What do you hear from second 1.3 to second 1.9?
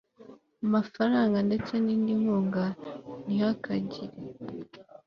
ndetse n